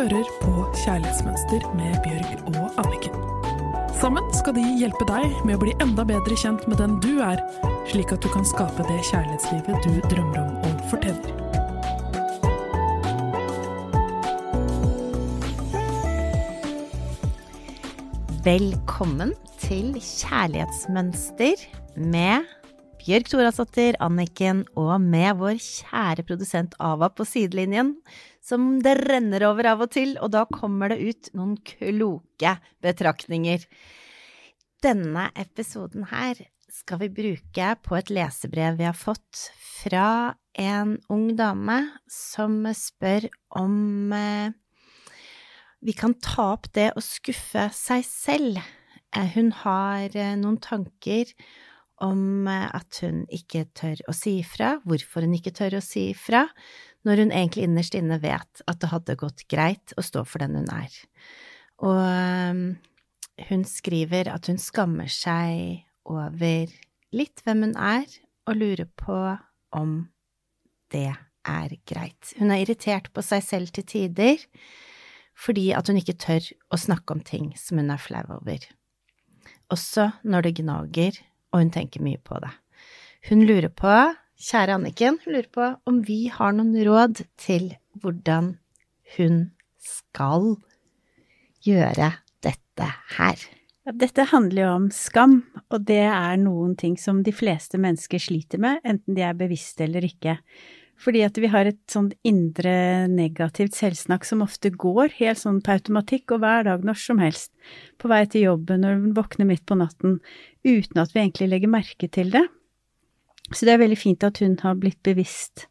hører 0.00 0.28
på 0.40 0.52
Kjærlighetsmønster 0.80 1.64
med 1.76 1.96
Bjørg 2.00 2.54
og 2.56 2.78
Anniken. 2.80 3.16
Sammen 4.00 4.24
skal 4.32 4.54
de 4.56 4.62
hjelpe 4.80 5.04
deg 5.04 5.34
med 5.44 5.58
å 5.58 5.60
bli 5.60 5.74
enda 5.84 6.06
bedre 6.08 6.38
kjent 6.40 6.62
med 6.70 6.80
den 6.80 6.94
du 7.04 7.18
er, 7.20 7.42
slik 7.90 8.14
at 8.14 8.24
du 8.24 8.30
kan 8.32 8.46
skape 8.48 8.86
det 8.88 8.96
kjærlighetslivet 9.10 9.84
du 9.84 9.98
drømmer 10.08 10.38
om 10.40 10.56
og 10.70 10.80
fortjener. 10.88 11.36
Velkommen 18.46 19.36
til 19.60 19.92
Kjærlighetsmønster 20.00 21.68
med 22.00 22.48
Bjørg 23.04 23.28
Thorasdottir, 23.28 24.00
Anniken 24.00 24.64
og 24.80 24.96
med 25.04 25.36
vår 25.44 25.60
kjære 25.60 26.24
produsent 26.24 26.72
Ava 26.80 27.12
på 27.12 27.28
sidelinjen, 27.28 27.98
som 28.40 28.78
det 28.82 28.96
renner 29.04 29.44
over 29.48 29.68
av 29.74 29.84
og 29.84 29.92
til, 29.94 30.16
og 30.20 30.32
da 30.34 30.46
kommer 30.48 30.92
det 30.92 31.00
ut 31.04 31.30
noen 31.36 31.56
kloke 31.66 32.56
betraktninger. 32.82 33.66
Denne 34.80 35.28
episoden 35.38 36.06
her 36.08 36.40
skal 36.72 37.02
vi 37.02 37.10
bruke 37.12 37.72
på 37.84 37.98
et 37.98 38.12
lesebrev 38.14 38.78
vi 38.78 38.86
har 38.88 38.96
fått 38.96 39.50
fra 39.82 40.34
en 40.58 40.96
ung 41.12 41.30
dame 41.38 41.78
som 42.10 42.62
spør 42.76 43.28
om 43.60 44.12
eh, 44.14 44.52
vi 45.80 45.94
kan 45.96 46.14
ta 46.20 46.52
opp 46.54 46.68
det 46.76 46.90
å 46.96 47.02
skuffe 47.04 47.68
seg 47.74 48.04
selv. 48.06 48.60
Eh, 49.16 49.30
Hun 49.34 49.52
har 49.62 50.16
eh, 50.16 50.36
noen 50.38 50.60
tanker 50.62 51.32
om 52.00 52.48
at 52.48 53.02
hun 53.04 53.26
ikke 53.28 53.66
tør 53.76 54.00
å 54.08 54.14
si 54.16 54.38
ifra, 54.40 54.78
hvorfor 54.88 55.26
hun 55.26 55.34
ikke 55.36 55.52
tør 55.52 55.76
å 55.76 55.84
si 55.84 56.06
ifra, 56.14 56.46
når 57.06 57.24
hun 57.24 57.32
egentlig 57.32 57.64
innerst 57.66 57.96
inne 57.96 58.20
vet 58.22 58.62
at 58.68 58.80
det 58.82 58.90
hadde 58.92 59.18
gått 59.20 59.46
greit 59.50 59.94
å 59.96 60.04
stå 60.04 60.24
for 60.28 60.42
den 60.42 60.58
hun 60.60 60.70
er. 60.74 60.96
Og 61.80 62.00
eh, 62.04 62.60
hun 63.48 63.64
skriver 63.68 64.28
at 64.32 64.50
hun 64.50 64.60
skammer 64.60 65.08
seg 65.12 65.86
over 66.04 66.72
litt 67.16 67.42
hvem 67.44 67.68
hun 67.68 67.76
er, 67.76 68.06
og 68.48 68.58
lurer 68.58 68.88
på 68.98 69.16
om 69.76 69.96
det 70.90 71.12
er 71.46 71.74
greit. 71.88 72.32
Hun 72.38 72.50
er 72.52 72.64
irritert 72.64 73.10
på 73.14 73.22
seg 73.24 73.44
selv 73.46 73.74
til 73.74 73.86
tider 73.86 74.46
fordi 75.40 75.70
at 75.72 75.88
hun 75.88 75.96
ikke 75.96 76.18
tør 76.20 76.44
å 76.68 76.76
snakke 76.76 77.14
om 77.16 77.22
ting 77.24 77.52
som 77.56 77.78
hun 77.80 77.92
er 77.94 78.02
flau 78.02 78.26
over. 78.34 78.60
Også 79.72 80.10
når 80.20 80.44
det 80.44 80.58
gnager, 80.58 81.20
og 81.54 81.62
hun 81.62 81.70
tenker 81.72 82.04
mye 82.04 82.20
på 82.20 82.36
det. 82.42 82.50
Hun 83.30 83.46
lurer 83.48 83.70
på, 83.72 83.94
kjære 84.40 84.78
Anniken, 84.78 85.18
hun 85.24 85.36
lurer 85.36 85.52
på 85.52 85.68
om 85.90 86.00
vi 86.06 86.24
har 86.32 86.56
noen 86.56 86.74
råd 86.86 87.22
til 87.40 87.74
hvordan 88.00 88.54
hun 89.16 89.40
skal 89.84 90.54
gjøre 91.66 92.12
dette 92.44 92.90
her. 93.16 93.40
Dette 93.90 94.26
handler 94.30 94.62
jo 94.62 94.72
om 94.76 94.90
skam, 94.94 95.40
og 95.72 95.86
det 95.88 96.04
er 96.06 96.36
noen 96.40 96.76
ting 96.78 96.98
som 97.00 97.24
de 97.26 97.32
fleste 97.34 97.80
mennesker 97.80 98.22
sliter 98.22 98.60
med, 98.62 98.78
enten 98.84 99.16
de 99.16 99.24
er 99.26 99.36
bevisste 99.36 99.84
eller 99.86 100.04
ikke. 100.06 100.36
Fordi 101.00 101.22
at 101.24 101.38
vi 101.40 101.48
har 101.48 101.64
et 101.64 101.80
sånn 101.88 102.10
indre 102.28 103.08
negativt 103.08 103.76
selvsnakk 103.78 104.26
som 104.28 104.44
ofte 104.44 104.68
går 104.68 105.16
helt 105.16 105.40
sånn 105.40 105.62
på 105.64 105.72
automatikk 105.78 106.36
og 106.36 106.42
hver 106.44 106.68
dag 106.68 106.84
når 106.84 107.00
som 107.00 107.22
helst. 107.24 107.54
På 107.96 108.10
vei 108.12 108.26
til 108.28 108.50
jobben, 108.50 108.84
når 108.84 109.00
vi 109.00 109.14
våkner 109.16 109.48
midt 109.48 109.64
på 109.68 109.78
natten, 109.80 110.18
uten 110.60 111.00
at 111.00 111.14
vi 111.16 111.22
egentlig 111.24 111.48
legger 111.54 111.72
merke 111.72 112.10
til 112.12 112.32
det. 112.36 112.44
Så 113.50 113.66
det 113.66 113.74
er 113.74 113.82
veldig 113.82 113.98
fint 113.98 114.24
at 114.24 114.38
hun 114.38 114.56
har 114.62 114.76
blitt 114.78 115.02
bevisst 115.02 115.66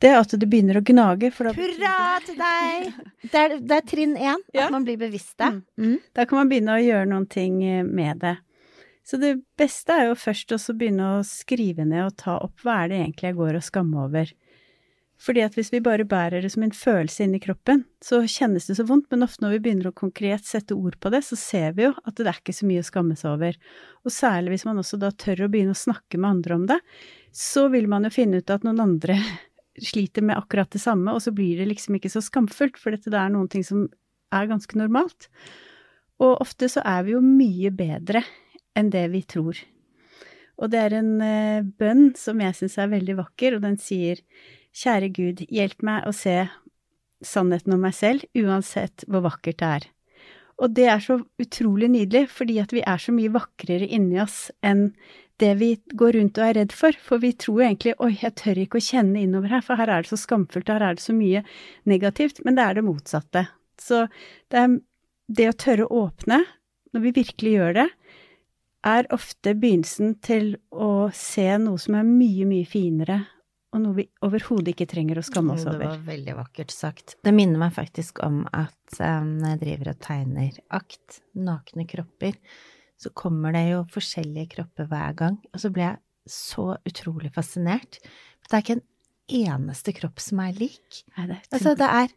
det 0.00 0.12
at 0.16 0.32
det 0.40 0.48
begynner 0.48 0.78
å 0.80 0.84
gnage. 0.84 1.28
Hurra 1.36 2.20
til 2.24 2.38
deg! 2.38 2.86
Det 3.20 3.40
er, 3.40 3.56
det 3.60 3.76
er 3.76 3.88
trinn 3.88 4.14
én, 4.16 4.40
Ja. 4.54 4.66
at 4.66 4.72
man 4.72 4.86
blir 4.86 4.96
bevisst 5.00 5.36
det. 5.38 5.50
Mm. 5.76 5.90
Mm. 5.90 5.98
da 6.16 6.24
kan 6.24 6.40
man 6.40 6.48
begynne 6.48 6.76
å 6.76 6.80
gjøre 6.80 7.08
noen 7.10 7.26
ting 7.28 7.62
eh, 7.64 7.84
med 7.84 8.22
det. 8.24 8.38
Så 9.04 9.18
det 9.20 9.34
beste 9.58 9.92
er 9.92 10.08
jo 10.08 10.16
først 10.16 10.54
å 10.54 10.60
begynne 10.76 11.18
å 11.18 11.24
skrive 11.26 11.84
ned 11.84 12.06
og 12.06 12.16
ta 12.20 12.38
opp 12.40 12.64
hva 12.64 12.84
er 12.84 12.92
det 12.92 13.00
egentlig 13.00 13.28
jeg 13.28 13.38
går 13.40 13.58
og 13.58 13.66
skammer 13.66 14.06
over. 14.06 14.32
Fordi 15.20 15.42
at 15.44 15.56
hvis 15.58 15.68
vi 15.74 15.82
bare 15.84 16.06
bærer 16.08 16.40
det 16.40 16.48
som 16.54 16.62
en 16.64 16.72
følelse 16.72 17.26
inni 17.26 17.42
kroppen, 17.44 17.82
så 18.00 18.22
kjennes 18.24 18.64
det 18.70 18.78
så 18.78 18.86
vondt, 18.88 19.10
men 19.12 19.26
ofte 19.26 19.44
når 19.44 19.58
vi 19.58 19.62
begynner 19.66 19.90
å 19.90 19.96
konkret 19.96 20.46
sette 20.48 20.72
ord 20.72 20.96
på 21.00 21.12
det, 21.12 21.20
så 21.26 21.36
ser 21.36 21.74
vi 21.76 21.84
jo 21.84 21.92
at 22.08 22.16
det 22.16 22.24
er 22.24 22.38
ikke 22.40 22.54
så 22.56 22.68
mye 22.68 22.80
å 22.80 22.86
skamme 22.88 23.16
seg 23.20 23.34
over. 23.34 23.58
Og 24.08 24.14
særlig 24.14 24.54
hvis 24.54 24.64
man 24.68 24.80
også 24.80 24.96
da 25.02 25.10
tør 25.12 25.44
å 25.44 25.50
begynne 25.52 25.76
å 25.76 25.80
snakke 25.82 26.16
med 26.16 26.30
andre 26.30 26.56
om 26.56 26.64
det, 26.70 26.78
så 27.36 27.66
vil 27.72 27.88
man 27.92 28.08
jo 28.08 28.14
finne 28.14 28.40
ut 28.40 28.52
at 28.54 28.64
noen 28.64 28.80
andre 28.80 29.18
sliter 29.90 30.24
med 30.24 30.40
akkurat 30.40 30.72
det 30.72 30.80
samme, 30.80 31.12
og 31.12 31.20
så 31.24 31.34
blir 31.36 31.60
det 31.60 31.68
liksom 31.68 31.98
ikke 31.98 32.12
så 32.12 32.24
skamfullt, 32.24 32.80
for 32.80 32.96
dette 32.96 33.12
er 33.12 33.34
noen 33.34 33.50
ting 33.52 33.66
som 33.66 33.90
er 34.32 34.48
ganske 34.48 34.78
normalt. 34.78 35.28
Og 36.20 36.40
ofte 36.40 36.68
så 36.72 36.80
er 36.86 37.04
vi 37.04 37.12
jo 37.12 37.20
mye 37.24 37.72
bedre 37.76 38.24
enn 38.78 38.88
det 38.92 39.04
vi 39.12 39.20
tror. 39.28 39.60
Og 40.60 40.68
det 40.72 40.80
er 40.80 40.96
en 40.98 41.12
eh, 41.24 41.64
bønn 41.64 42.10
som 42.20 42.40
jeg 42.40 42.56
syns 42.56 42.76
er 42.80 42.90
veldig 42.92 43.16
vakker, 43.22 43.56
og 43.56 43.64
den 43.64 43.78
sier 43.80 44.20
Kjære 44.76 45.08
Gud, 45.14 45.44
hjelp 45.50 45.82
meg 45.86 46.06
å 46.06 46.12
se 46.14 46.44
sannheten 47.26 47.74
om 47.76 47.82
meg 47.84 47.96
selv, 47.96 48.24
uansett 48.38 49.04
hvor 49.08 49.24
vakkert 49.26 49.58
det 49.60 49.70
er. 49.70 49.88
Og 50.60 50.74
det 50.76 50.86
er 50.92 51.00
så 51.02 51.18
utrolig 51.40 51.88
nydelig, 51.90 52.28
fordi 52.32 52.58
at 52.60 52.72
vi 52.76 52.84
er 52.84 53.00
så 53.00 53.14
mye 53.16 53.32
vakrere 53.32 53.88
inni 53.88 54.20
oss 54.20 54.50
enn 54.60 54.90
det 55.40 55.54
vi 55.56 55.70
går 55.96 56.18
rundt 56.18 56.36
og 56.36 56.46
er 56.46 56.58
redd 56.60 56.74
for. 56.76 56.96
For 57.00 57.22
vi 57.22 57.32
tror 57.32 57.64
egentlig 57.64 57.94
oi, 58.04 58.12
jeg 58.20 58.36
tør 58.36 58.60
ikke 58.60 58.80
å 58.80 58.84
kjenne 58.84 59.22
innover 59.22 59.56
her, 59.56 59.64
for 59.64 59.80
her 59.80 59.88
er 59.88 60.04
det 60.04 60.12
så 60.12 60.20
skamfullt, 60.20 60.68
her 60.68 60.84
er 60.84 60.98
det 60.98 61.04
så 61.04 61.16
mye 61.16 61.42
negativt. 61.88 62.42
Men 62.44 62.58
det 62.58 62.66
er 62.66 62.76
det 62.76 62.86
motsatte. 62.86 63.46
Så 63.80 64.04
det 64.52 64.68
det 65.30 65.46
å 65.46 65.56
tørre 65.56 65.86
å 65.86 66.06
åpne, 66.08 66.40
når 66.90 67.04
vi 67.04 67.16
virkelig 67.20 67.52
gjør 67.54 67.76
det, 67.76 67.88
er 68.90 69.08
ofte 69.14 69.52
begynnelsen 69.54 70.16
til 70.24 70.54
å 70.72 71.10
se 71.14 71.46
noe 71.62 71.78
som 71.78 71.98
er 72.00 72.08
mye, 72.08 72.48
mye 72.48 72.66
finere, 72.66 73.20
og 73.70 73.82
noe 73.84 73.96
vi 74.00 74.06
overhodet 74.26 74.72
ikke 74.72 74.88
trenger 74.90 75.20
å 75.20 75.24
skamme 75.24 75.54
oss 75.54 75.66
over. 75.68 75.84
Det 75.84 75.90
var 75.92 76.06
veldig 76.08 76.36
vakkert 76.40 76.74
sagt. 76.74 77.16
Det 77.22 77.32
minner 77.34 77.60
meg 77.62 77.74
faktisk 77.76 78.18
om 78.26 78.42
at 78.50 78.98
um, 78.98 79.36
når 79.38 79.54
jeg 79.54 79.60
driver 79.64 79.92
og 79.92 80.00
tegner 80.06 80.60
akt, 80.80 81.20
nakne 81.38 81.86
kropper, 81.90 82.38
så 83.00 83.12
kommer 83.16 83.54
det 83.56 83.66
jo 83.70 83.84
forskjellige 83.94 84.56
kropper 84.56 84.90
hver 84.90 85.14
gang, 85.22 85.38
og 85.54 85.62
så 85.62 85.70
ble 85.72 85.86
jeg 85.86 86.00
så 86.30 86.66
utrolig 86.86 87.30
fascinert. 87.34 88.00
Det 88.44 88.58
er 88.58 88.64
ikke 88.64 88.78
en 88.80 88.88
eneste 89.40 89.94
kropp 89.96 90.20
som 90.22 90.42
er 90.42 90.58
lik. 90.58 91.04
Nei, 91.14 91.28
det 91.30 91.38
er 91.38 91.46
Altså, 91.54 91.76
det 91.78 91.90
er 92.02 92.14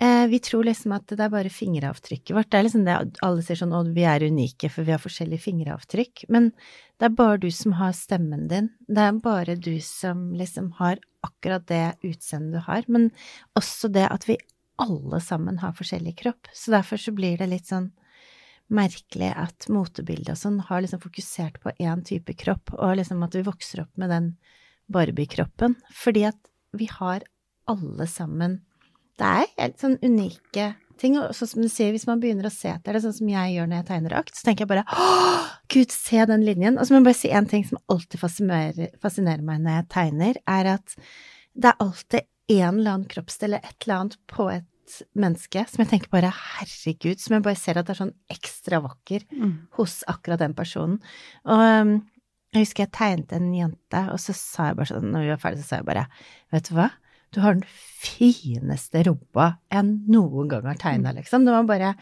eh, 0.00 0.26
Vi 0.28 0.38
tror 0.38 0.64
liksom 0.64 0.92
at 0.96 1.06
det 1.12 1.20
er 1.20 1.32
bare 1.32 1.52
fingeravtrykket 1.52 2.34
vårt. 2.36 2.50
Det 2.50 2.58
er 2.58 2.66
liksom 2.66 2.84
det 2.86 2.96
alle 3.22 3.42
sier 3.42 3.56
sånn 3.56 3.72
'Å, 3.72 3.94
vi 3.94 4.04
er 4.04 4.26
unike, 4.26 4.70
for 4.70 4.84
vi 4.84 4.92
har 4.92 5.02
forskjellige 5.02 5.44
fingeravtrykk'. 5.46 6.24
Men 6.28 6.52
det 6.98 7.06
er 7.06 7.16
bare 7.16 7.38
du 7.38 7.50
som 7.50 7.72
har 7.72 7.92
stemmen 7.92 8.48
din. 8.48 8.70
Det 8.88 8.98
er 8.98 9.12
bare 9.12 9.56
du 9.56 9.80
som 9.80 10.32
liksom 10.32 10.72
har 10.78 10.98
akkurat 11.22 11.66
det 11.66 11.96
utseendet 12.02 12.52
du 12.52 12.60
har. 12.60 12.84
Men 12.88 13.10
også 13.56 13.92
det 13.92 14.10
at 14.10 14.24
vi 14.28 14.38
alle 14.78 15.20
sammen 15.20 15.58
har 15.58 15.72
forskjellig 15.72 16.16
kropp. 16.16 16.48
Så 16.52 16.70
derfor 16.70 17.00
så 17.00 17.12
blir 17.12 17.38
det 17.38 17.48
litt 17.48 17.66
sånn 17.66 17.92
merkelig 18.72 19.30
at 19.38 19.68
motebildet 19.70 20.34
og 20.34 20.40
sånn 20.40 20.58
har 20.68 20.82
liksom 20.82 21.02
fokusert 21.02 21.60
på 21.62 21.72
én 21.78 22.02
type 22.04 22.34
kropp, 22.34 22.74
og 22.74 22.96
liksom 22.98 23.22
at 23.22 23.36
vi 23.38 23.44
vokser 23.46 23.84
opp 23.84 23.92
med 23.96 24.10
den 24.10 24.32
Barbie-kroppen. 24.90 25.76
Fordi 25.94 26.26
at 26.28 26.50
vi 26.76 26.88
har 26.90 27.22
alle 27.70 28.06
sammen 28.10 28.60
Det 29.16 29.24
er 29.26 29.46
helt 29.58 29.78
sånn 29.80 29.96
unike 30.04 30.74
ting. 31.00 31.16
Og 31.20 31.32
sånn 31.36 31.48
som 31.50 31.64
du 31.64 31.68
sier, 31.72 31.90
hvis 31.94 32.06
man 32.08 32.20
begynner 32.22 32.48
å 32.48 32.52
se 32.52 32.68
etter 32.72 32.96
det, 32.96 33.02
sånn 33.04 33.16
som 33.16 33.28
jeg 33.32 33.54
gjør 33.56 33.66
når 33.70 33.80
jeg 33.82 33.88
tegner 33.90 34.14
akt, 34.18 34.36
så 34.36 34.46
tenker 34.48 34.64
jeg 34.66 34.70
bare 34.74 34.84
Å, 34.92 35.08
gud, 35.72 35.92
se 35.92 36.24
den 36.28 36.44
linjen. 36.46 36.78
Og 36.78 36.86
så 36.88 36.94
må 36.94 37.00
jeg 37.02 37.08
bare 37.10 37.18
si 37.22 37.32
en 37.36 37.48
ting 37.50 37.64
som 37.68 37.80
alltid 37.92 38.20
fascinerer, 38.22 38.94
fascinerer 39.02 39.44
meg 39.44 39.60
når 39.64 39.78
jeg 39.80 39.88
tegner, 39.96 40.40
er 40.48 40.70
at 40.76 40.96
det 41.56 41.72
er 41.72 41.84
alltid 41.84 42.26
en 42.56 42.78
eller 42.78 42.92
annen 42.92 43.08
kroppsdel 43.10 43.50
eller 43.56 43.64
et 43.66 43.84
eller 43.86 44.00
annet 44.02 44.18
på 44.30 44.50
et 44.52 44.64
menneske 45.18 45.64
som 45.66 45.80
jeg 45.82 45.88
tenker 45.90 46.12
bare 46.12 46.28
herregud, 46.30 47.18
som 47.18 47.34
jeg 47.34 47.42
bare 47.42 47.58
ser 47.58 47.80
at 47.80 47.88
det 47.88 47.96
er 47.96 48.02
sånn 48.04 48.12
ekstra 48.30 48.78
vakker 48.84 49.24
Mm. 49.34 49.54
hos 49.80 49.96
akkurat 50.06 50.38
den 50.44 50.54
personen. 50.54 51.00
Og 51.44 51.58
um, 51.58 51.96
jeg 52.54 52.62
husker 52.68 52.84
jeg 52.86 52.92
tegnet 52.94 53.32
en 53.34 53.48
jente, 53.52 54.02
og 54.12 54.20
så 54.22 54.32
sa 54.36 54.68
jeg 54.70 54.76
bare 54.78 54.92
sånn, 54.92 55.10
når 55.10 55.24
vi 55.26 55.32
var 55.34 55.42
ferdige, 55.42 55.64
så 55.64 55.68
sa 55.72 55.80
jeg 55.80 55.88
bare, 55.90 56.06
vet 56.54 56.68
du 56.70 56.76
hva, 56.78 56.86
du 57.36 57.42
har 57.44 57.58
den 57.58 57.66
fineste 58.00 59.04
rumpa 59.06 59.52
jeg 59.72 59.84
noen 60.08 60.48
gang 60.50 60.66
har 60.70 60.80
tegna, 60.80 61.12
liksom. 61.16 61.44
Det 61.46 61.54
var 61.54 61.68
bare 61.68 61.92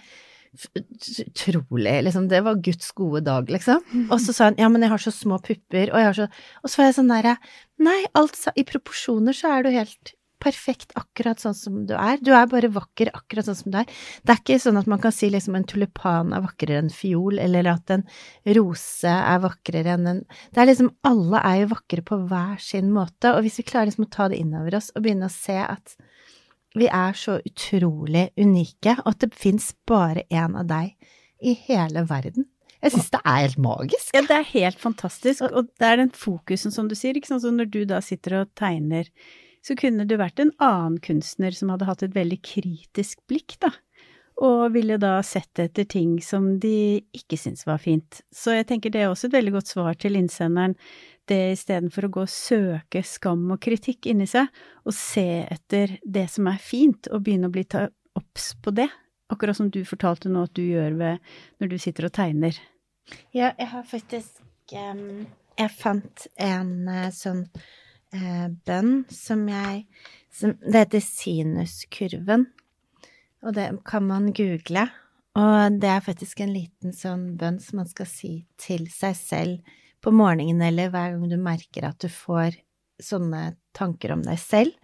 utrolig, 0.55 1.95
liksom, 2.07 2.29
det 2.31 2.41
var 2.47 2.61
Guds 2.63 2.93
gode 2.95 3.25
dag, 3.27 3.49
liksom. 3.51 3.81
Og 4.07 4.21
så 4.23 4.35
sa 4.35 4.51
hun, 4.51 4.59
ja, 4.61 4.69
men 4.71 4.85
jeg 4.87 4.93
har 4.93 5.03
så 5.03 5.13
små 5.15 5.41
pupper, 5.43 5.91
og 5.91 5.99
jeg 5.99 6.07
har 6.11 6.19
så 6.19 6.29
Og 6.63 6.71
så 6.71 6.81
var 6.81 6.87
jeg 6.89 6.99
sånn 7.01 7.11
derre, 7.11 7.37
nei, 7.83 8.01
alt 8.15 8.39
sa 8.39 8.55
I 8.55 8.67
proporsjoner 8.69 9.35
så 9.35 9.51
er 9.57 9.67
du 9.67 9.73
helt 9.75 10.15
perfekt 10.45 10.93
akkurat 10.99 11.41
sånn 11.41 11.57
som 11.57 11.81
du 11.89 11.95
er. 11.97 12.21
Du 12.23 12.33
er 12.37 12.49
bare 12.51 12.71
vakker 12.73 13.11
akkurat 13.17 13.49
sånn 13.49 13.59
som 13.59 13.75
du 13.75 13.81
er. 13.81 13.91
Det 14.23 14.35
er 14.35 14.43
ikke 14.43 14.61
sånn 14.63 14.81
at 14.81 14.91
man 14.91 15.01
kan 15.03 15.15
si 15.15 15.31
liksom 15.33 15.57
en 15.59 15.67
tulipan 15.69 16.35
er 16.37 16.45
vakrere 16.45 16.83
enn 16.83 16.93
fiol, 16.93 17.41
eller 17.43 17.71
at 17.73 17.95
en 17.97 18.07
rose 18.59 19.11
er 19.15 19.43
vakrere 19.45 19.97
enn 19.97 20.11
en 20.11 20.23
Det 20.55 20.63
er 20.63 20.71
liksom 20.71 20.93
Alle 21.09 21.41
er 21.45 21.61
jo 21.63 21.73
vakre 21.75 22.05
på 22.07 22.21
hver 22.29 22.61
sin 22.63 22.93
måte, 22.95 23.33
og 23.33 23.45
hvis 23.45 23.61
vi 23.61 23.69
klarer 23.69 23.91
liksom 23.91 24.07
å 24.07 24.15
ta 24.15 24.29
det 24.31 24.41
innover 24.41 24.79
oss 24.79 24.93
og 24.95 25.05
begynne 25.05 25.31
å 25.31 25.35
se 25.35 25.59
at 25.61 25.97
vi 26.75 26.89
er 26.91 27.15
så 27.15 27.39
utrolig 27.47 28.29
unike, 28.41 28.97
og 29.05 29.13
at 29.13 29.23
det 29.23 29.37
fins 29.39 29.71
bare 29.87 30.25
én 30.27 30.57
av 30.59 30.67
deg 30.67 30.97
i 31.45 31.55
hele 31.69 32.03
verden. 32.09 32.49
Jeg 32.85 32.93
syns 32.93 33.13
det 33.15 33.21
er 33.25 33.39
helt 33.47 33.61
magisk. 33.65 34.11
Ja, 34.13 34.21
det 34.27 34.37
er 34.37 34.51
helt 34.51 34.81
fantastisk, 34.83 35.47
og 35.47 35.71
det 35.81 35.89
er 35.89 36.03
den 36.03 36.11
fokusen 36.13 36.75
som 36.75 36.91
du 36.91 36.97
sier, 36.99 37.17
ikke 37.17 37.31
sant. 37.31 37.45
Så 37.47 37.53
når 37.55 37.71
du 37.73 37.81
da 37.89 38.03
sitter 38.05 38.43
og 38.43 38.51
tegner, 38.59 39.09
så 39.65 39.77
kunne 39.79 40.05
du 40.05 40.19
vært 40.21 40.43
en 40.43 40.53
annen 40.63 41.01
kunstner 41.03 41.55
som 41.57 41.73
hadde 41.73 41.89
hatt 41.89 42.05
et 42.05 42.15
veldig 42.15 42.41
kritisk 42.45 43.23
blikk, 43.31 43.57
da. 43.65 43.73
Og 44.45 44.75
ville 44.75 44.97
da 44.99 45.21
sett 45.23 45.61
etter 45.63 45.87
ting 45.87 46.17
som 46.23 46.57
de 46.61 47.01
ikke 47.15 47.39
syntes 47.39 47.69
var 47.69 47.79
fint. 47.79 48.19
Så 48.35 48.57
jeg 48.57 48.67
tenker 48.67 48.91
det 48.91 49.05
er 49.05 49.13
også 49.13 49.29
et 49.31 49.37
veldig 49.37 49.55
godt 49.55 49.71
svar 49.71 49.95
til 49.95 50.19
innsenderen 50.19 50.75
det 51.31 51.55
istedenfor 51.55 52.09
å 52.09 52.13
gå 52.17 52.25
og 52.27 52.33
søke 52.33 53.01
skam 53.07 53.47
og 53.55 53.61
kritikk 53.65 54.11
inni 54.11 54.27
seg, 54.29 54.51
og 54.85 54.93
se 54.97 55.45
etter 55.49 55.97
det 56.03 56.27
som 56.33 56.51
er 56.51 56.61
fint, 56.61 57.09
og 57.09 57.25
begynne 57.25 57.49
å 57.49 57.55
bli 57.55 57.65
obs 58.19 58.51
på 58.61 58.75
det. 58.77 58.91
Akkurat 59.33 59.57
som 59.57 59.71
du 59.73 59.81
fortalte 59.89 60.29
nå 60.29 60.45
at 60.45 60.53
du 60.57 60.63
gjør 60.67 60.99
ved 61.01 61.33
når 61.63 61.73
du 61.73 61.79
sitter 61.81 62.11
og 62.11 62.15
tegner. 62.19 62.59
Ja, 63.33 63.55
jeg 63.59 63.71
har 63.73 63.85
faktisk 63.89 64.43
um, 64.73 65.25
Jeg 65.59 65.71
fant 65.77 66.27
en 66.41 66.89
uh, 66.89 67.09
sånn 67.15 67.45
uh, 68.17 68.49
bønn 68.67 69.05
som 69.13 69.47
jeg 69.51 69.85
som, 70.35 70.57
Det 70.59 70.87
heter 70.87 71.03
sinuskurven, 71.05 72.49
og 73.45 73.55
det 73.55 73.69
kan 73.87 74.07
man 74.09 74.33
google. 74.35 74.89
Og 75.39 75.79
det 75.83 75.91
er 75.91 76.03
faktisk 76.03 76.43
en 76.43 76.55
liten 76.55 76.95
sånn 76.95 77.35
bønn 77.39 77.61
som 77.63 77.81
man 77.83 77.91
skal 77.91 78.09
si 78.11 78.33
til 78.61 78.87
seg 78.91 79.15
selv 79.19 79.75
på 80.05 80.13
morgenen 80.15 80.63
eller 80.63 80.91
hver 80.93 81.15
gang 81.15 81.29
du 81.31 81.39
merker 81.41 81.87
at 81.89 81.99
du 82.03 82.11
får 82.13 82.59
sånne 83.03 83.55
tanker 83.75 84.15
om 84.15 84.23
deg 84.23 84.39
selv, 84.39 84.75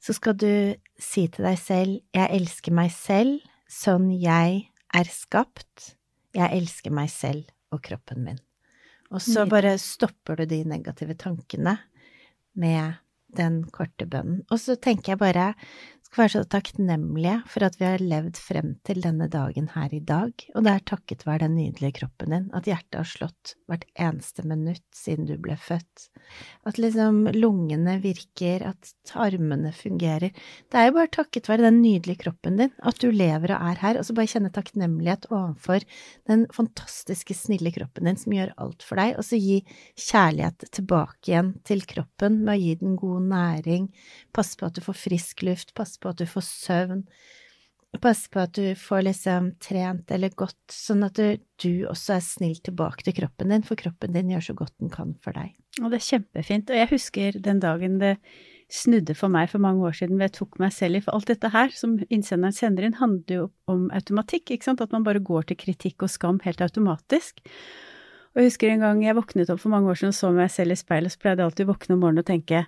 så 0.00 0.16
skal 0.16 0.36
du 0.40 0.52
si 1.00 1.26
til 1.28 1.44
deg 1.44 1.58
selv 1.60 2.00
Jeg 2.16 2.36
elsker 2.40 2.76
meg 2.76 2.92
selv 2.92 3.40
sånn 3.70 4.10
jeg 4.16 4.64
er 4.96 5.10
skapt. 5.12 5.94
Jeg 6.34 6.50
elsker 6.56 6.94
meg 6.94 7.10
selv 7.12 7.48
og 7.74 7.82
kroppen 7.84 8.24
min. 8.24 8.40
Og 9.10 9.22
så 9.22 9.44
bare 9.50 9.74
stopper 9.82 10.38
du 10.38 10.48
de 10.50 10.60
negative 10.68 11.16
tankene 11.18 11.76
med 12.54 12.98
den 13.36 13.62
korte 13.70 14.06
bønnen. 14.10 14.42
Og 14.50 14.60
så 14.60 14.76
tenker 14.76 15.12
jeg 15.14 15.20
bare 15.20 15.52
skal 16.10 16.24
være 16.24 16.32
så 16.32 16.40
takknemlige 16.50 17.36
for 17.46 17.62
at 17.62 17.76
vi 17.78 17.86
har 17.86 18.02
levd 18.02 18.38
frem 18.42 18.72
til 18.86 18.98
denne 19.04 19.28
dagen 19.30 19.68
her 19.76 19.92
i 19.94 20.00
dag, 20.02 20.32
og 20.58 20.64
det 20.66 20.72
er 20.72 20.82
takket 20.90 21.22
være 21.22 21.44
den 21.44 21.54
nydelige 21.54 22.00
kroppen 22.00 22.32
din 22.34 22.48
at 22.56 22.66
hjertet 22.66 22.96
har 22.98 23.06
slått 23.06 23.52
hvert 23.70 23.84
eneste 23.94 24.42
minutt 24.42 24.82
siden 24.96 25.28
du 25.28 25.36
ble 25.38 25.54
født, 25.54 26.08
at 26.66 26.80
liksom 26.82 27.28
lungene 27.36 27.94
virker, 28.02 28.64
at 28.72 28.90
tarmene 29.06 29.70
fungerer. 29.76 30.34
Det 30.66 30.80
er 30.80 30.88
jo 30.88 30.96
bare 30.96 31.12
takket 31.14 31.46
være 31.50 31.68
den 31.68 31.78
nydelige 31.84 32.24
kroppen 32.24 32.58
din 32.58 32.74
at 32.82 32.98
du 32.98 33.14
lever 33.14 33.54
og 33.54 33.70
er 33.70 33.80
her, 33.84 34.00
og 34.00 34.08
så 34.08 34.18
bare 34.18 34.32
kjenne 34.34 34.50
takknemlighet 34.54 35.30
overfor 35.30 35.86
den 36.26 36.44
fantastiske, 36.50 37.38
snille 37.38 37.70
kroppen 37.76 38.10
din 38.10 38.18
som 38.18 38.34
gjør 38.34 38.56
alt 38.58 38.82
for 38.82 38.98
deg, 38.98 39.14
og 39.14 39.28
så 39.30 39.38
gi 39.38 39.60
kjærlighet 39.94 40.66
tilbake 40.74 41.30
igjen 41.30 41.54
til 41.62 41.86
kroppen 41.86 42.42
med 42.42 42.56
å 42.56 42.60
gi 42.64 42.76
den 42.82 42.98
god 42.98 43.30
næring, 43.30 43.88
passe 44.34 44.58
på 44.58 44.66
at 44.66 44.74
du 44.74 44.82
får 44.82 44.98
frisk 45.06 45.46
luft, 45.46 45.70
passe 45.78 45.99
på 46.00 46.12
at 46.12 46.20
du 46.20 46.26
får 46.28 46.46
søvn, 46.46 47.04
passe 47.98 48.30
på 48.30 48.38
at 48.38 48.54
du 48.54 48.76
får 48.78 49.02
liksom 49.08 49.50
trent 49.62 50.12
eller 50.14 50.30
gått, 50.38 50.60
sånn 50.70 51.02
at 51.02 51.18
du, 51.18 51.40
du 51.58 51.88
også 51.90 52.14
er 52.16 52.22
snill 52.22 52.60
tilbake 52.62 53.02
til 53.06 53.16
kroppen 53.16 53.50
din, 53.50 53.66
for 53.66 53.80
kroppen 53.80 54.14
din 54.14 54.30
gjør 54.30 54.46
så 54.50 54.56
godt 54.60 54.76
den 54.78 54.92
kan 54.94 55.16
for 55.24 55.34
deg. 55.34 55.56
Og 55.82 55.90
det 55.90 55.98
er 55.98 56.06
kjempefint, 56.06 56.70
og 56.70 56.78
jeg 56.78 56.90
husker 56.92 57.40
den 57.42 57.62
dagen 57.62 57.98
det 58.02 58.16
snudde 58.70 59.16
for 59.18 59.32
meg 59.32 59.50
for 59.50 59.62
mange 59.62 59.82
år 59.88 59.96
siden, 59.98 60.14
hvor 60.14 60.28
jeg 60.28 60.36
tok 60.36 60.58
meg 60.62 60.74
selv 60.74 61.00
i, 61.00 61.02
for 61.02 61.16
alt 61.16 61.30
dette 61.32 61.50
her 61.50 61.74
som 61.74 61.96
innsenderen 62.06 62.54
sender 62.54 62.86
inn, 62.86 62.98
handler 63.00 63.40
jo 63.40 63.46
om 63.70 63.88
automatikk, 63.96 64.54
ikke 64.54 64.70
sant, 64.70 64.82
at 64.84 64.94
man 64.94 65.06
bare 65.06 65.22
går 65.26 65.50
til 65.50 65.58
kritikk 65.58 66.06
og 66.06 66.12
skam 66.12 66.38
helt 66.46 66.62
automatisk. 66.62 67.42
Og 68.30 68.38
jeg 68.38 68.52
husker 68.52 68.70
en 68.70 68.84
gang 68.84 69.00
jeg 69.02 69.18
våknet 69.18 69.50
opp 69.50 69.58
for 69.58 69.74
mange 69.74 69.90
år 69.90 69.98
siden 69.98 70.14
og 70.14 70.18
så 70.20 70.30
meg 70.34 70.52
selv 70.54 70.76
i 70.76 70.78
speilet, 70.78 71.10
så 71.10 71.18
pleide 71.18 71.42
jeg 71.42 71.50
alltid 71.50 71.66
å 71.66 71.72
våkne 71.72 71.96
om 71.96 72.04
morgenen 72.04 72.22
og 72.22 72.30
tenke 72.30 72.62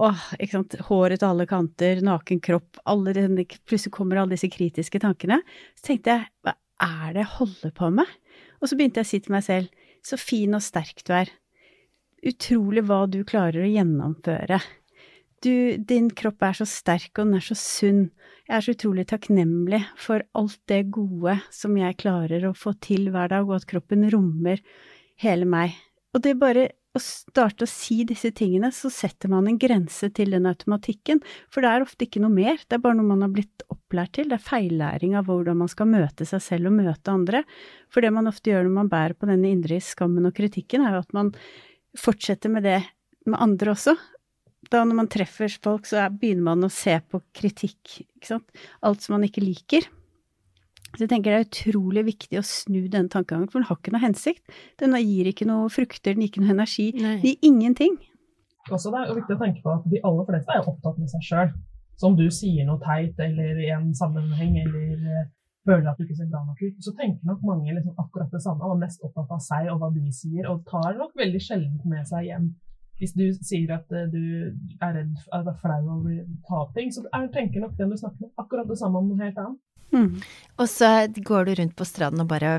Åh, 0.00 0.20
ikke 0.40 0.56
sant, 0.56 0.74
håret 0.88 1.20
til 1.20 1.28
alle 1.28 1.44
kanter, 1.48 2.00
naken 2.04 2.40
kropp, 2.44 2.80
alle 2.88 3.12
denne, 3.16 3.44
plutselig 3.68 3.92
kommer 3.92 4.22
alle 4.22 4.32
disse 4.38 4.48
kritiske 4.52 5.02
tankene. 5.02 5.42
Så 5.76 5.90
tenkte 5.90 6.14
jeg, 6.14 6.30
hva 6.46 6.56
er 6.82 7.12
det 7.12 7.24
jeg 7.26 7.34
holder 7.36 7.74
på 7.76 7.90
med? 7.98 8.14
Og 8.62 8.70
så 8.70 8.78
begynte 8.78 9.02
jeg 9.02 9.08
å 9.08 9.10
si 9.10 9.20
til 9.20 9.34
meg 9.36 9.44
selv, 9.44 9.88
så 10.02 10.18
fin 10.18 10.56
og 10.56 10.64
sterk 10.64 11.04
du 11.06 11.12
er. 11.14 11.32
Utrolig 12.24 12.86
hva 12.88 13.04
du 13.10 13.20
klarer 13.28 13.66
å 13.66 13.68
gjennomføre. 13.68 14.62
Du, 15.42 15.76
din 15.76 16.08
kropp 16.14 16.44
er 16.46 16.54
så 16.54 16.66
sterk, 16.70 17.10
og 17.18 17.26
den 17.26 17.40
er 17.40 17.44
så 17.44 17.56
sunn. 17.58 18.02
Jeg 18.46 18.54
er 18.56 18.64
så 18.64 18.74
utrolig 18.76 19.04
takknemlig 19.10 19.80
for 19.98 20.22
alt 20.38 20.60
det 20.70 20.84
gode 20.94 21.34
som 21.52 21.74
jeg 21.76 21.98
klarer 22.00 22.46
å 22.46 22.56
få 22.56 22.76
til 22.80 23.10
hver 23.10 23.32
dag, 23.34 23.48
og 23.48 23.58
at 23.58 23.66
kroppen 23.68 24.06
rommer 24.14 24.62
hele 25.22 25.48
meg. 25.50 25.74
Og 26.14 26.22
det 26.22 26.38
bare 26.38 26.68
å 26.92 27.00
starte 27.00 27.64
å 27.64 27.70
si 27.70 28.02
disse 28.08 28.30
tingene, 28.36 28.68
så 28.74 28.90
setter 28.92 29.30
man 29.32 29.46
en 29.48 29.58
grense 29.60 30.10
til 30.12 30.34
den 30.34 30.48
automatikken, 30.48 31.22
for 31.52 31.64
det 31.64 31.70
er 31.70 31.84
ofte 31.84 32.06
ikke 32.06 32.20
noe 32.20 32.32
mer, 32.34 32.60
det 32.68 32.76
er 32.76 32.82
bare 32.84 32.98
noe 32.98 33.08
man 33.08 33.24
har 33.24 33.32
blitt 33.32 33.64
opplært 33.72 34.14
til, 34.18 34.28
det 34.28 34.36
er 34.36 34.44
feillæring 34.44 35.16
av 35.16 35.30
hvordan 35.30 35.62
man 35.62 35.72
skal 35.72 35.88
møte 35.88 36.26
seg 36.28 36.44
selv 36.44 36.68
og 36.68 36.76
møte 36.82 37.14
andre. 37.14 37.44
For 37.92 38.04
det 38.04 38.12
man 38.12 38.28
ofte 38.28 38.52
gjør 38.52 38.68
når 38.68 38.76
man 38.76 38.92
bærer 38.92 39.16
på 39.16 39.28
denne 39.30 39.52
indre 39.54 39.80
skammen 39.84 40.28
og 40.28 40.36
kritikken, 40.36 40.84
er 40.84 40.98
jo 40.98 41.04
at 41.06 41.16
man 41.16 41.32
fortsetter 41.98 42.52
med 42.52 42.68
det 42.68 42.80
med 43.28 43.40
andre 43.40 43.72
også. 43.72 43.96
Da 44.72 44.84
når 44.84 45.00
man 45.00 45.10
treffer 45.10 45.52
folk, 45.64 45.88
så 45.88 46.04
begynner 46.12 46.52
man 46.52 46.68
å 46.68 46.72
se 46.72 46.94
på 47.08 47.22
kritikk, 47.34 48.02
ikke 48.04 48.34
sant, 48.34 48.64
alt 48.84 49.04
som 49.04 49.16
man 49.16 49.26
ikke 49.26 49.44
liker. 49.44 49.88
Så 50.92 51.06
jeg 51.06 51.10
tenker 51.12 51.32
det 51.32 51.40
er 51.40 51.48
utrolig 51.48 52.04
viktig 52.10 52.38
å 52.40 52.44
snu 52.44 52.80
denne 52.92 53.08
tankegangen, 53.12 53.48
for 53.48 53.60
den 53.60 53.68
har 53.70 53.78
ikke 53.80 53.94
noe 53.94 54.02
hensikt. 54.02 54.56
Den 54.80 54.96
gir 55.00 55.30
ikke 55.30 55.48
noe 55.48 55.70
frukter, 55.72 56.12
den 56.12 56.24
gir 56.24 56.32
ikke 56.32 56.44
noe 56.44 56.56
energi, 56.56 56.88
Nei. 56.96 57.14
den 57.22 57.30
gir 57.30 57.46
ingenting. 57.48 57.98
Også 58.70 58.92
det 58.92 59.00
er 59.00 59.14
viktig 59.16 59.36
å 59.36 59.40
tenke 59.40 59.62
på 59.64 59.72
at 59.72 59.86
de 59.90 60.00
aller 60.06 60.26
fleste 60.28 60.54
er 60.54 60.68
opptatt 60.68 60.98
med 61.00 61.10
seg 61.10 61.24
sjøl. 61.26 61.54
Så 61.98 62.10
om 62.10 62.18
du 62.18 62.26
sier 62.34 62.66
noe 62.68 62.80
teit 62.82 63.18
eller 63.22 63.58
i 63.62 63.70
en 63.74 63.90
sammenheng 63.96 64.58
eller 64.62 64.92
eh, 65.06 65.30
føler 65.66 65.88
at 65.90 65.98
du 65.98 66.04
ikke 66.04 66.18
ser 66.18 66.30
bra 66.30 66.42
nok 66.46 66.60
ut, 66.62 66.78
så 66.84 66.94
tenker 66.98 67.28
nok 67.28 67.42
mange 67.46 67.74
liksom 67.74 67.98
akkurat 68.02 68.32
det 68.32 68.42
samme 68.44 68.66
og 68.66 68.76
er 68.76 68.84
mest 68.84 69.04
opptatt 69.06 69.32
av 69.36 69.42
seg 69.44 69.70
og 69.72 69.80
hva 69.82 69.90
de 69.94 70.04
sier, 70.14 70.48
og 70.50 70.64
tar 70.68 70.98
nok 70.98 71.16
veldig 71.18 71.42
sjelden 71.42 71.80
med 71.88 72.06
seg 72.10 72.28
hjem. 72.28 72.48
Hvis 73.00 73.14
du 73.18 73.24
sier 73.42 73.72
at 73.74 73.88
uh, 73.90 74.04
du 74.12 74.22
er 74.84 74.96
redd 74.98 75.14
er 75.34 75.54
flau 75.62 75.80
over 75.96 76.18
å 76.22 76.26
ta 76.46 76.58
opp 76.64 76.74
ting, 76.76 76.92
så 76.94 77.02
er, 77.08 77.26
tenker 77.34 77.64
nok 77.64 77.74
den 77.78 77.94
du 77.94 77.98
snakker 77.98 78.26
med, 78.26 78.34
akkurat 78.38 78.68
det 78.70 78.78
samme 78.78 79.00
om 79.00 79.08
noe 79.10 79.22
helt 79.24 79.40
annet. 79.42 79.58
Mm. 79.92 80.22
Og 80.60 80.68
så 80.68 80.88
går 81.16 81.48
du 81.48 81.54
rundt 81.58 81.74
på 81.78 81.86
stranden 81.88 82.22
og 82.22 82.28
bare 82.30 82.58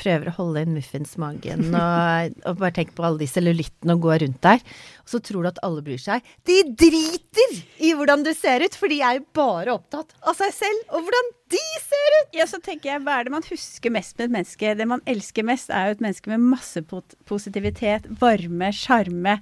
prøver 0.00 0.30
å 0.30 0.36
holde 0.38 0.64
inn 0.64 0.74
muffinsmagen 0.74 1.68
og, 1.78 2.38
og 2.48 2.58
bare 2.60 2.74
tenker 2.78 2.96
på 2.96 3.04
alle 3.06 3.20
de 3.20 3.28
cellulittene 3.30 3.94
og 3.94 4.06
går 4.06 4.24
rundt 4.24 4.40
der. 4.44 4.64
Og 5.04 5.12
så 5.12 5.20
tror 5.24 5.44
du 5.44 5.50
at 5.52 5.60
alle 5.66 5.84
bryr 5.86 6.00
seg. 6.00 6.24
De 6.48 6.56
driter 6.84 7.58
i 7.84 7.92
hvordan 7.94 8.24
du 8.26 8.32
ser 8.36 8.64
ut, 8.64 8.78
for 8.78 8.90
de 8.90 9.00
er 9.04 9.20
jo 9.20 9.26
bare 9.36 9.76
opptatt 9.76 10.16
av 10.24 10.36
seg 10.38 10.54
selv 10.56 10.96
og 10.96 11.04
hvordan 11.04 11.30
de 11.54 11.62
ser 11.84 12.16
ut! 12.16 12.32
Ja, 12.34 12.48
så 12.50 12.58
tenker 12.64 12.94
jeg, 12.94 13.04
hva 13.04 13.18
er 13.20 13.28
det 13.28 13.34
man 13.34 13.46
husker 13.46 13.92
mest 13.92 14.16
med 14.18 14.26
et 14.26 14.34
menneske? 14.38 14.72
Det 14.78 14.88
man 14.90 15.04
elsker 15.10 15.46
mest, 15.46 15.70
er 15.70 15.90
jo 15.90 15.98
et 15.98 16.02
menneske 16.02 16.32
med 16.32 16.48
masse 16.54 16.82
positivitet, 17.28 18.08
varme, 18.20 18.72
sjarme. 18.74 19.38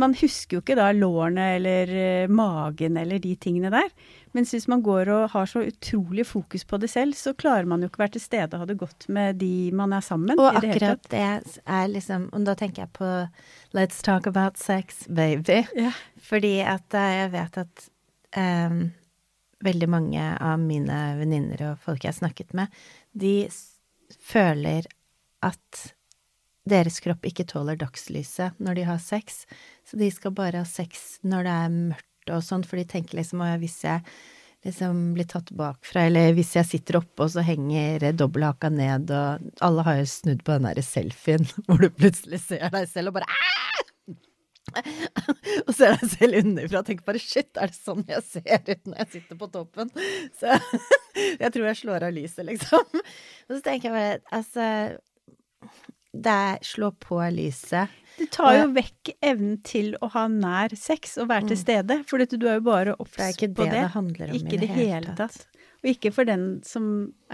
Man 0.00 0.14
husker 0.18 0.56
jo 0.56 0.62
ikke 0.62 0.76
da 0.78 0.88
lårene 0.96 1.52
eller 1.56 1.90
uh, 1.94 2.32
magen 2.32 2.98
eller 3.00 3.20
de 3.22 3.34
tingene 3.40 3.70
der. 3.74 3.92
Mens 4.34 4.50
hvis 4.54 4.66
man 4.70 4.82
går 4.82 5.10
og 5.14 5.28
har 5.30 5.46
så 5.46 5.62
utrolig 5.62 6.26
fokus 6.26 6.64
på 6.66 6.80
det 6.82 6.90
selv, 6.90 7.14
så 7.14 7.34
klarer 7.38 7.68
man 7.70 7.84
jo 7.84 7.90
ikke 7.90 8.00
å 8.00 8.04
være 8.04 8.16
til 8.16 8.24
stede 8.24 8.56
og 8.56 8.64
ha 8.64 8.68
det 8.70 8.78
godt 8.80 9.06
med 9.14 9.38
de 9.38 9.70
man 9.76 9.94
er 9.94 10.02
sammen. 10.02 10.34
Og 10.34 10.58
akkurat 10.58 11.06
det, 11.06 11.22
det, 11.46 11.62
er 11.64 11.86
liksom 11.92 12.26
Og 12.34 12.48
da 12.48 12.56
tenker 12.58 12.84
jeg 12.84 12.92
på 12.98 13.10
Let's 13.76 14.02
talk 14.02 14.26
about 14.26 14.58
sex, 14.58 15.06
baby. 15.06 15.62
Ja. 15.78 15.94
Fordi 16.22 16.58
at 16.66 16.94
eh, 16.94 17.14
jeg 17.20 17.32
vet 17.34 17.58
at 17.62 17.86
um, 18.38 18.84
veldig 19.64 19.88
mange 19.90 20.26
av 20.34 20.58
mine 20.62 21.00
venninner 21.18 21.62
og 21.70 21.82
folk 21.82 22.04
jeg 22.04 22.12
har 22.12 22.18
snakket 22.18 22.54
med, 22.58 22.82
de 23.12 23.36
føler 24.20 24.86
at 25.44 25.84
deres 26.68 27.00
kropp 27.04 27.26
ikke 27.28 27.46
tåler 27.48 27.76
dagslyset 27.80 28.60
når 28.62 28.78
de 28.78 28.86
har 28.88 29.02
sex, 29.02 29.44
så 29.84 30.00
de 30.00 30.08
skal 30.12 30.34
bare 30.36 30.62
ha 30.62 30.68
sex 30.68 31.18
når 31.26 31.46
det 31.46 31.58
er 31.64 31.74
mørkt 31.74 32.32
og 32.32 32.40
sånn, 32.44 32.64
for 32.64 32.80
de 32.80 32.86
tenker 32.88 33.18
liksom 33.18 33.42
at 33.44 33.60
hvis 33.60 33.82
jeg 33.84 34.00
liksom 34.64 35.00
blir 35.16 35.28
tatt 35.28 35.50
bakfra, 35.52 36.06
eller 36.08 36.32
hvis 36.36 36.54
jeg 36.56 36.68
sitter 36.70 37.02
oppe 37.02 37.26
og 37.26 37.34
så 37.34 37.44
henger 37.44 38.06
dobbelthaka 38.16 38.70
ned, 38.72 39.12
og 39.12 39.64
alle 39.64 39.84
har 39.84 39.98
jo 40.00 40.06
snudd 40.08 40.40
på 40.44 40.56
den 40.56 40.68
derre 40.70 40.84
selfien 40.86 41.44
hvor 41.68 41.84
du 41.84 41.90
plutselig 41.92 42.40
ser 42.46 42.70
deg 42.72 42.88
selv 42.90 43.12
og 43.12 43.20
bare 43.20 43.28
og 45.68 45.74
ser 45.76 45.92
deg 46.00 46.10
selv 46.10 46.38
underfra 46.40 46.80
og 46.80 46.86
tenker 46.88 47.06
bare 47.06 47.20
shit, 47.20 47.50
er 47.60 47.70
det 47.70 47.76
sånn 47.76 48.06
jeg 48.08 48.24
ser 48.26 48.62
ut 48.70 48.88
når 48.88 49.02
jeg 49.02 49.10
sitter 49.18 49.38
på 49.38 49.50
toppen? 49.52 49.92
Så 50.40 50.56
jeg 51.14 51.50
tror 51.54 51.68
jeg 51.68 51.78
slår 51.78 52.06
av 52.08 52.14
lyset, 52.16 52.42
liksom. 52.48 53.02
Og 53.46 53.52
så 53.52 53.60
tenker 53.62 53.90
jeg 53.90 53.94
bare, 53.94 54.16
altså 54.34 54.64
det 56.14 56.34
er 56.48 56.64
slå 56.66 56.92
på 57.02 57.18
lyset. 57.34 57.90
Det 58.14 58.28
tar 58.30 58.54
jo 58.54 58.66
vekk 58.76 59.10
evnen 59.26 59.56
til 59.66 59.96
å 59.98 60.08
ha 60.14 60.28
nær 60.30 60.76
sex 60.78 61.16
og 61.18 61.32
være 61.32 61.50
til 61.50 61.58
stede, 61.58 61.96
for 62.06 62.22
du 62.22 62.46
er 62.46 62.60
jo 62.60 62.66
bare 62.68 62.94
obs 62.94 63.10
på 63.10 63.18
Det 63.18 63.26
er 63.26 63.34
ikke 63.34 63.48
det 63.50 63.64
det. 63.64 63.72
det 63.74 63.88
handler 63.96 64.30
om 64.30 64.36
Ikke 64.38 64.54
i 64.54 64.60
det 64.62 64.70
hele 64.70 65.16
tatt. 65.18 65.40
Og 65.84 65.90
ikke 65.90 66.12
for 66.16 66.28
den 66.28 66.44
som 66.64 66.84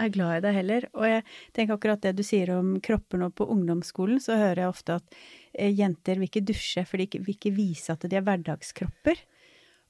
er 0.01 0.09
glad 0.11 0.39
i 0.39 0.43
deg 0.47 0.57
heller. 0.57 0.87
Og 0.97 1.05
jeg 1.07 1.21
tenker 1.55 1.77
akkurat 1.77 2.01
det 2.03 2.17
du 2.17 2.23
sier 2.25 2.49
om 2.57 2.73
kropper 2.83 3.21
nå 3.21 3.29
på 3.37 3.47
ungdomsskolen, 3.53 4.19
så 4.19 4.35
hører 4.39 4.65
jeg 4.65 4.73
ofte 4.73 4.97
at 4.99 5.21
eh, 5.53 5.71
jenter 5.71 6.19
vil 6.19 6.27
ikke 6.27 6.43
dusje, 6.49 6.83
for 6.89 6.99
de 6.99 7.07
ikke, 7.07 7.21
vil 7.23 7.37
ikke 7.37 7.53
vise 7.55 7.93
at 7.93 8.03
de 8.03 8.17
er 8.17 8.25
hverdagskropper. 8.25 9.21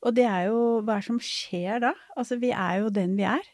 Og 0.05 0.13
det 0.17 0.27
er 0.27 0.51
jo 0.51 0.59
hva 0.83 0.97
er 0.97 1.01
det 1.01 1.07
som 1.07 1.23
skjer 1.23 1.81
da? 1.87 1.95
Altså, 2.17 2.37
vi 2.41 2.51
er 2.53 2.83
jo 2.83 2.93
den 2.93 3.15
vi 3.17 3.25
er. 3.31 3.49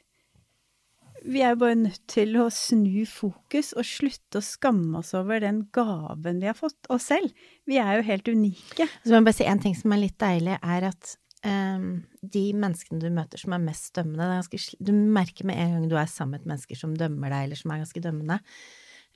Vi 1.25 1.41
er 1.41 1.53
jo 1.53 1.61
bare 1.61 1.77
nødt 1.79 2.03
til 2.11 2.35
å 2.41 2.47
snu 2.53 3.05
fokus 3.09 3.73
og 3.77 3.87
slutte 3.87 4.39
å 4.39 4.45
skamme 4.45 5.01
oss 5.01 5.13
over 5.17 5.41
den 5.43 5.63
gaven 5.75 6.41
vi 6.41 6.49
har 6.49 6.57
fått 6.57 6.89
oss 6.93 7.09
selv. 7.11 7.47
Vi 7.67 7.79
er 7.81 7.97
jo 7.99 8.07
helt 8.09 8.29
unike. 8.29 8.89
Så 9.03 9.13
må 9.13 9.21
jeg 9.21 9.29
bare 9.29 9.39
si 9.39 9.47
en 9.49 9.63
ting 9.63 9.77
som 9.77 9.95
er 9.95 10.03
litt 10.03 10.19
deilig, 10.21 10.59
er 10.61 10.87
at 10.91 11.15
um, 11.47 11.89
de 12.21 12.45
menneskene 12.57 13.01
du 13.01 13.09
møter 13.13 13.41
som 13.41 13.55
er 13.55 13.65
mest 13.65 13.91
dømmende 13.97 14.27
det 14.27 14.37
er 14.37 14.45
ganske, 14.45 14.79
Du 14.79 14.93
merker 14.93 15.49
med 15.49 15.59
en 15.61 15.75
gang 15.75 15.89
du 15.89 15.97
er 15.97 16.11
sammen 16.11 16.41
med 16.41 16.53
mennesker 16.53 16.79
som 16.79 16.95
dømmer 16.97 17.33
deg, 17.33 17.47
eller 17.47 17.61
som 17.61 17.73
er 17.73 17.83
ganske 17.83 18.05
dømmende. 18.05 18.39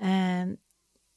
Um, 0.01 0.58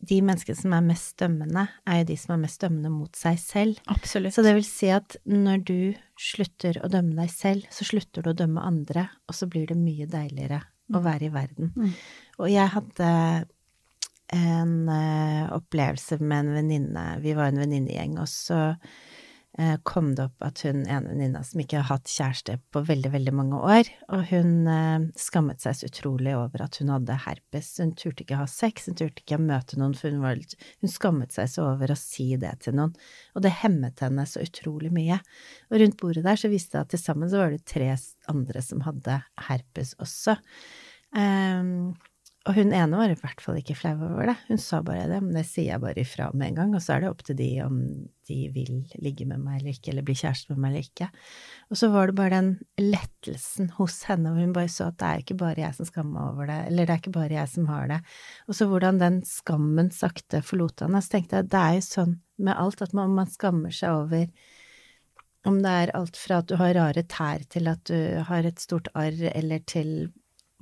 de 0.04 0.18
menneskene 0.20 0.58
som 0.58 0.74
er 0.76 0.84
mest 0.84 1.14
dømmende, 1.22 1.62
er 1.88 2.02
jo 2.02 2.08
de 2.10 2.18
som 2.20 2.34
er 2.34 2.42
mest 2.42 2.60
dømmende 2.60 2.90
mot 2.92 3.16
seg 3.16 3.38
selv. 3.40 3.80
Absolutt. 3.88 4.34
Så 4.36 4.44
det 4.44 4.52
vil 4.58 4.66
si 4.68 4.90
at 4.92 5.16
når 5.24 5.64
du 5.64 5.78
slutter 6.20 6.76
å 6.84 6.90
dømme 6.92 7.16
deg 7.22 7.32
selv, 7.32 7.64
så 7.72 7.88
slutter 7.88 8.24
du 8.24 8.34
å 8.34 8.36
dømme 8.36 8.60
andre, 8.60 9.08
og 9.24 9.38
så 9.38 9.48
blir 9.48 9.70
det 9.70 9.80
mye 9.80 10.08
deiligere 10.10 10.60
å 10.92 11.00
være 11.04 11.28
i 11.28 11.32
verden. 11.34 11.72
Mm. 11.76 11.92
Og 12.42 12.50
jeg 12.52 12.72
hadde 12.74 13.10
en 14.34 14.74
eh, 14.90 15.44
opplevelse 15.54 16.18
med 16.20 16.38
en 16.38 16.54
venninne. 16.58 17.04
Vi 17.24 17.34
var 17.36 17.52
en 17.52 17.62
venninnegjeng, 17.62 18.18
og 18.20 18.28
så 18.30 18.60
kom 19.86 20.14
det 20.18 20.24
opp 20.26 20.42
at 20.42 20.64
hun 20.66 20.80
ene 20.82 21.12
venninna 21.12 21.44
som 21.46 21.60
ikke 21.62 21.78
har 21.78 21.86
hatt 21.86 22.10
kjæreste 22.10 22.56
på 22.74 22.80
veldig, 22.88 23.12
veldig 23.12 23.34
mange 23.38 23.60
år, 23.62 23.90
og 24.10 24.24
hun 24.32 24.66
eh, 24.70 25.04
skammet 25.20 25.62
seg 25.62 25.76
så 25.78 25.90
utrolig 25.90 26.32
over 26.34 26.64
at 26.64 26.80
hun 26.80 26.90
hadde 26.90 27.18
herpes. 27.26 27.68
Hun 27.78 27.92
turte 27.98 28.24
ikke 28.24 28.40
ha 28.40 28.48
sex, 28.50 28.88
hun 28.90 28.98
turte 28.98 29.22
ikke 29.22 29.38
møte 29.38 29.78
noen, 29.78 29.94
for 29.98 30.10
hun, 30.10 30.24
var, 30.24 30.40
hun 30.82 30.90
skammet 30.90 31.36
seg 31.36 31.52
så 31.52 31.68
over 31.70 31.94
å 31.94 31.98
si 31.98 32.32
det 32.40 32.50
til 32.66 32.74
noen. 32.80 32.96
Og 33.38 33.46
det 33.46 33.54
hemmet 33.60 34.02
henne 34.02 34.26
så 34.26 34.42
utrolig 34.42 34.90
mye. 34.94 35.20
Og 35.70 35.78
rundt 35.84 36.00
bordet 36.02 36.26
der 36.26 36.40
så 36.40 36.50
viste 36.50 36.78
det 36.78 36.82
at 36.82 36.94
til 36.96 37.04
sammen 37.04 37.30
så 37.30 37.44
var 37.44 37.54
det 37.54 37.62
tre 37.70 37.92
andre 38.30 38.64
som 38.64 38.82
hadde 38.82 39.20
herpes 39.46 39.94
også. 40.02 40.34
Ehm, 41.14 41.94
og 42.44 42.58
hun 42.58 42.74
ene 42.76 42.98
var 42.98 43.08
i 43.08 43.16
hvert 43.16 43.40
fall 43.40 43.56
ikke 43.56 43.76
flau 43.78 43.94
over 44.04 44.28
det. 44.28 44.34
Hun 44.50 44.58
sa 44.60 44.82
bare 44.84 45.06
det, 45.08 45.20
men 45.24 45.32
det 45.32 45.46
sier 45.48 45.70
jeg 45.70 45.80
bare 45.80 46.02
ifra 46.02 46.26
med 46.36 46.50
en 46.50 46.58
gang, 46.58 46.74
og 46.76 46.82
så 46.84 46.92
er 46.94 47.00
det 47.00 47.08
opp 47.08 47.22
til 47.24 47.38
de 47.38 47.46
om 47.64 47.78
de 48.28 48.36
vil 48.52 48.82
ligge 49.00 49.24
med 49.28 49.40
meg 49.40 49.62
eller 49.62 49.72
ikke, 49.72 49.92
eller 49.92 50.04
bli 50.04 50.16
kjæreste 50.20 50.52
med 50.52 50.60
meg 50.60 50.74
eller 50.74 50.84
ikke. 50.84 51.08
Og 51.72 51.80
så 51.80 51.88
var 51.94 52.10
det 52.10 52.16
bare 52.18 52.34
den 52.34 52.50
lettelsen 52.80 53.70
hos 53.78 53.96
henne, 54.10 54.32
hvor 54.34 54.44
hun 54.44 54.52
bare 54.56 54.72
så 54.72 54.90
at 54.90 54.98
det 55.00 55.08
er 55.08 55.22
ikke 55.24 55.38
bare 55.40 55.62
jeg 55.62 55.78
som 55.78 55.88
skammer 55.88 56.18
meg 56.18 56.34
over 56.34 56.50
det, 56.50 56.58
eller 56.68 56.84
det 56.84 56.94
er 56.94 57.00
ikke 57.00 57.14
bare 57.14 57.38
jeg 57.38 57.52
som 57.54 57.70
har 57.72 57.88
det. 57.94 57.98
Og 58.44 58.58
så 58.58 58.68
hvordan 58.68 59.00
den 59.00 59.16
skammen 59.28 59.88
sakte 59.96 60.42
forlot 60.44 60.84
henne. 60.84 61.00
Så 61.00 61.14
tenkte 61.16 61.40
jeg 61.40 61.48
det 61.54 61.62
er 61.62 61.78
jo 61.78 61.86
sånn 61.88 62.18
med 62.44 62.60
alt 62.60 62.84
at 62.84 62.92
man, 62.98 63.16
man 63.16 63.30
skammer 63.30 63.72
seg 63.72 64.04
over 64.04 64.28
om 65.48 65.58
det 65.60 65.72
er 65.84 65.92
alt 65.96 66.16
fra 66.16 66.40
at 66.40 66.48
du 66.48 66.56
har 66.60 66.76
rare 66.76 67.04
tær 67.08 67.42
til 67.52 67.68
at 67.68 67.82
du 67.88 68.20
har 68.28 68.46
et 68.48 68.60
stort 68.60 68.88
arr, 68.96 69.16
eller 69.32 69.64
til 69.68 69.90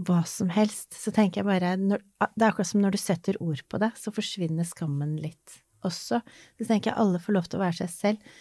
hva 0.06 0.22
som 0.28 0.50
helst, 0.52 0.92
så 0.96 1.12
tenker 1.14 1.42
jeg 1.42 1.48
bare 1.48 1.74
når, 1.80 2.02
Det 2.36 2.44
er 2.44 2.48
akkurat 2.50 2.70
som 2.70 2.82
når 2.82 2.96
du 2.96 3.00
setter 3.02 3.38
ord 3.42 3.62
på 3.68 3.80
det, 3.82 3.92
så 3.98 4.12
forsvinner 4.14 4.66
skammen 4.68 5.16
litt 5.22 5.60
også. 5.86 6.22
Så 6.58 6.66
tenker 6.68 6.92
jeg 6.92 7.00
alle 7.00 7.20
får 7.22 7.38
lov 7.38 7.48
til 7.48 7.60
å 7.60 7.64
være 7.64 7.78
seg 7.82 7.92
selv. 7.94 8.34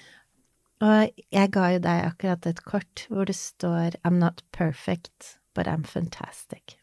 Og 0.81 1.23
jeg 1.29 1.53
ga 1.53 1.67
jo 1.75 1.81
deg 1.83 2.05
akkurat 2.07 2.47
et 2.49 2.63
kort 2.65 3.05
hvor 3.11 3.29
det 3.29 3.37
står 3.37 3.99
I'm 4.01 4.17
not 4.21 4.41
perfect, 4.55 5.37
but 5.53 5.69
I'm 5.69 5.85
fantastic. 5.85 6.77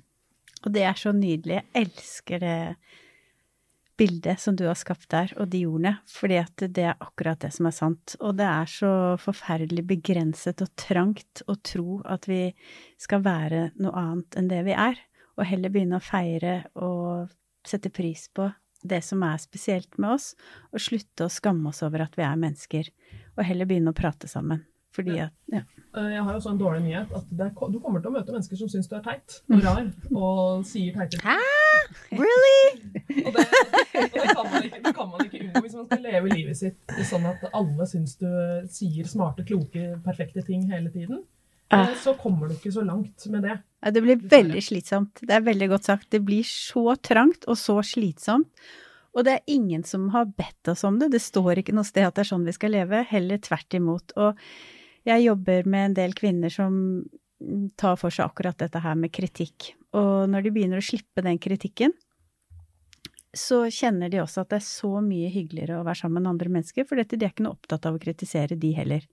Og 0.64 0.75
det 0.75 0.85
er 0.87 0.99
så 0.99 1.12
nydelig. 1.14 1.61
Jeg 1.61 1.87
elsker 1.87 2.42
det 2.42 2.58
bildet 3.99 4.38
som 4.40 4.55
du 4.57 4.64
har 4.69 4.76
skapt 4.78 5.09
der, 5.11 5.33
og 5.43 5.49
de 5.50 5.64
ordene, 5.67 5.97
fordi 6.07 6.37
at 6.40 6.62
det 6.71 6.85
er 6.87 7.00
akkurat 7.02 7.40
det 7.43 7.50
som 7.57 7.67
er 7.67 7.75
sant. 7.75 8.14
Og 8.21 8.37
det 8.38 8.47
er 8.47 8.71
så 8.71 8.93
forferdelig 9.19 9.85
begrenset 9.90 10.62
og 10.62 10.71
trangt 10.78 11.43
å 11.50 11.57
tro 11.67 11.99
at 12.07 12.28
vi 12.31 12.52
skal 13.00 13.25
være 13.26 13.64
noe 13.83 13.93
annet 13.99 14.38
enn 14.38 14.49
det 14.52 14.62
vi 14.69 14.76
er, 14.78 14.97
og 15.38 15.47
heller 15.50 15.71
begynne 15.75 15.99
å 15.99 16.02
feire 16.05 16.61
og 16.78 17.28
sette 17.67 17.90
pris 17.95 18.28
på 18.35 18.49
det 18.88 19.00
som 19.02 19.23
er 19.26 19.37
spesielt 19.43 19.99
med 19.99 20.14
oss, 20.14 20.33
og 20.73 20.78
slutte 20.81 21.26
å 21.26 21.33
skamme 21.35 21.69
oss 21.73 21.83
over 21.83 22.05
at 22.07 22.14
vi 22.19 22.23
er 22.23 22.38
mennesker, 22.38 22.88
og 23.37 23.45
heller 23.45 23.67
begynne 23.67 23.90
å 23.90 23.99
prate 23.99 24.31
sammen. 24.31 24.62
Fordi 24.95 25.19
at 25.21 25.35
ja. 25.52 25.61
Eh, 25.99 26.09
Jeg 26.14 26.23
har 26.23 26.33
jo 26.33 26.38
også 26.38 26.50
en 26.55 26.59
dårlig 26.59 26.83
nyhet. 26.87 27.11
at 27.14 27.26
det, 27.31 27.47
er- 27.50 27.71
Du 27.73 27.78
kommer 27.81 28.00
til 28.00 28.11
å 28.11 28.14
møte 28.14 28.33
mennesker 28.33 28.57
som 28.57 28.69
syns 28.69 28.88
du 28.88 28.95
er 28.97 29.02
teit 29.02 29.40
og 29.50 29.62
rar, 29.64 29.90
og 30.14 30.64
sier 30.64 30.95
teite 30.95 31.19
ting. 31.19 31.21
Really? 32.18 33.25
Og 33.26 33.32
det, 33.35 33.44
og 33.44 34.14
det, 34.14 34.28
kan 34.35 34.44
man 34.50 34.64
ikke, 34.64 34.80
det 34.85 34.92
kan 34.97 35.11
man 35.11 35.25
ikke 35.25 35.40
unngå 35.44 35.62
hvis 35.64 35.76
man 35.78 35.87
skal 35.88 36.04
leve 36.04 36.30
livet 36.32 36.58
sitt 36.58 36.94
sånn 37.08 37.26
at 37.28 37.44
alle 37.52 37.87
syns 37.88 38.16
du 38.20 38.28
sier 38.73 39.08
smarte, 39.08 39.44
kloke, 39.49 39.90
perfekte 40.04 40.44
ting 40.47 40.66
hele 40.73 40.92
tiden. 40.94 41.23
Eh, 41.73 41.94
Så 42.00 42.14
kommer 42.20 42.49
du 42.49 42.56
ikke 42.56 42.73
så 42.73 42.85
langt 42.87 43.26
med 43.32 43.44
det. 43.44 43.58
Det 43.92 44.02
blir 44.02 44.20
veldig 44.32 44.62
slitsomt. 44.64 45.20
Det 45.23 45.37
er 45.37 45.44
veldig 45.47 45.68
godt 45.75 45.88
sagt. 45.90 46.11
Det 46.11 46.23
blir 46.25 46.47
så 46.49 46.97
trangt 46.97 47.44
og 47.47 47.58
så 47.61 47.78
slitsomt. 47.85 48.49
Og 49.16 49.25
det 49.26 49.38
er 49.38 49.52
ingen 49.52 49.85
som 49.87 50.08
har 50.14 50.28
bedt 50.38 50.68
oss 50.70 50.85
om 50.87 50.99
det. 51.00 51.11
Det 51.12 51.20
står 51.23 51.62
ikke 51.62 51.75
noe 51.76 51.87
sted 51.87 52.06
at 52.06 52.16
det 52.16 52.25
er 52.26 52.30
sånn 52.32 52.47
vi 52.47 52.54
skal 52.56 52.75
leve, 52.76 53.02
heller 53.11 53.40
tvert 53.42 53.75
imot. 53.78 54.14
Og 54.20 54.38
jeg 55.08 55.25
jobber 55.25 55.68
med 55.68 55.90
en 55.90 55.97
del 55.97 56.14
kvinner 56.16 56.52
som 56.52 56.76
tar 57.78 57.97
for 58.00 58.14
seg 58.14 58.28
akkurat 58.28 58.58
dette 58.61 58.82
her 58.82 58.97
med 58.99 59.12
kritikk. 59.14 59.73
Og 59.97 60.28
når 60.28 60.45
de 60.45 60.52
begynner 60.52 60.83
å 60.83 60.85
slippe 60.85 61.25
den 61.25 61.40
kritikken, 61.40 61.95
så 63.37 63.66
kjenner 63.71 64.09
de 64.09 64.23
også 64.23 64.42
at 64.42 64.50
det 64.52 64.59
er 64.59 64.64
så 64.64 64.90
mye 65.04 65.28
hyggeligere 65.30 65.78
å 65.78 65.85
være 65.87 66.00
sammen 66.00 66.25
med 66.25 66.33
andre 66.33 66.52
mennesker, 66.52 66.87
for 66.88 67.00
dette, 67.00 67.18
de 67.18 67.26
er 67.26 67.33
ikke 67.33 67.45
noe 67.45 67.59
opptatt 67.59 67.87
av 67.87 67.97
å 67.97 68.00
kritisere 68.00 68.57
de 68.61 68.71
heller. 68.76 69.04